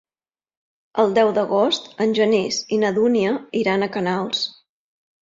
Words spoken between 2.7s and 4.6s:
i na Dúnia iran a Canals.